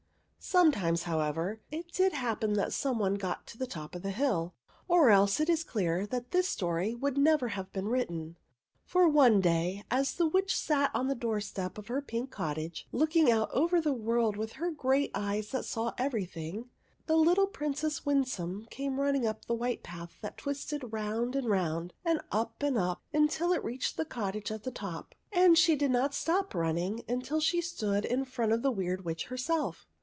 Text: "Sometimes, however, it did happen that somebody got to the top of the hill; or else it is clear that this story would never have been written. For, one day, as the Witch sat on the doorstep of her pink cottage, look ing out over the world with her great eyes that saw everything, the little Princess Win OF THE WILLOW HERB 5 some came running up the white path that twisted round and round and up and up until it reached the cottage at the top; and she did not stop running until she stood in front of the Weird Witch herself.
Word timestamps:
"Sometimes, 0.51 1.03
however, 1.03 1.61
it 1.69 1.91
did 1.91 2.13
happen 2.13 2.53
that 2.53 2.73
somebody 2.73 3.15
got 3.15 3.45
to 3.45 3.59
the 3.59 3.67
top 3.67 3.93
of 3.93 4.01
the 4.01 4.09
hill; 4.09 4.55
or 4.87 5.11
else 5.11 5.39
it 5.39 5.47
is 5.49 5.63
clear 5.63 6.07
that 6.07 6.31
this 6.31 6.49
story 6.49 6.95
would 6.95 7.15
never 7.15 7.49
have 7.49 7.71
been 7.71 7.87
written. 7.87 8.37
For, 8.83 9.07
one 9.07 9.39
day, 9.39 9.83
as 9.91 10.15
the 10.15 10.27
Witch 10.27 10.55
sat 10.57 10.89
on 10.95 11.07
the 11.07 11.13
doorstep 11.15 11.77
of 11.77 11.89
her 11.89 12.01
pink 12.01 12.31
cottage, 12.31 12.87
look 12.91 13.15
ing 13.15 13.31
out 13.31 13.51
over 13.51 13.79
the 13.79 13.93
world 13.93 14.35
with 14.35 14.53
her 14.53 14.71
great 14.71 15.11
eyes 15.13 15.51
that 15.51 15.63
saw 15.63 15.93
everything, 15.99 16.71
the 17.05 17.15
little 17.15 17.45
Princess 17.47 18.03
Win 18.03 18.21
OF 18.21 18.25
THE 18.31 18.41
WILLOW 18.41 18.51
HERB 18.53 18.63
5 18.63 18.67
some 18.67 18.67
came 18.71 18.99
running 18.99 19.27
up 19.27 19.45
the 19.45 19.53
white 19.53 19.83
path 19.83 20.15
that 20.21 20.37
twisted 20.39 20.91
round 20.91 21.35
and 21.35 21.47
round 21.49 21.93
and 22.03 22.19
up 22.31 22.63
and 22.63 22.79
up 22.79 23.03
until 23.13 23.53
it 23.53 23.63
reached 23.63 23.95
the 23.95 24.05
cottage 24.05 24.49
at 24.51 24.63
the 24.63 24.71
top; 24.71 25.13
and 25.31 25.55
she 25.55 25.75
did 25.75 25.91
not 25.91 26.15
stop 26.15 26.55
running 26.55 27.03
until 27.07 27.39
she 27.39 27.61
stood 27.61 28.03
in 28.05 28.25
front 28.25 28.51
of 28.51 28.63
the 28.63 28.71
Weird 28.71 29.05
Witch 29.05 29.25
herself. 29.25 29.85